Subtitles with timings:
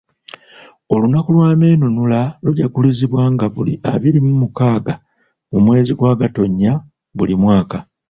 [0.93, 4.93] Olunaku lw'amenunula lujaguzibwa nga buli abiri mu mukaaga
[5.51, 6.71] mu mwezi gwa Gattonya
[7.17, 7.77] buli mwaka.